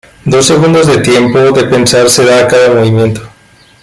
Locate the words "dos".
0.25-0.47